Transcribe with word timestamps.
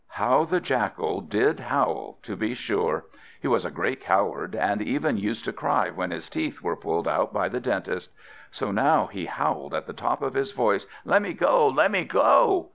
How 0.17 0.45
the 0.45 0.59
Jackal 0.59 1.21
did 1.21 1.59
howl, 1.59 2.17
to 2.23 2.35
be 2.35 2.55
sure! 2.55 3.05
He 3.39 3.47
was 3.47 3.63
a 3.65 3.69
great 3.69 4.01
coward, 4.01 4.55
and 4.55 4.81
even 4.81 5.15
used 5.17 5.45
to 5.45 5.53
cry 5.53 5.91
when 5.91 6.09
his 6.09 6.27
teeth 6.27 6.63
were 6.63 6.75
pulled 6.75 7.07
out 7.07 7.31
by 7.31 7.49
the 7.49 7.59
dentist. 7.59 8.09
So 8.49 8.71
now 8.71 9.05
he 9.05 9.25
howled 9.27 9.75
at 9.75 9.85
the 9.85 9.93
top 9.93 10.23
of 10.23 10.33
his 10.33 10.53
voice, 10.53 10.87
"Let 11.05 11.21
me 11.21 11.33
go! 11.33 11.67
Let 11.67 11.91
me 11.91 12.03
go!" 12.05 12.69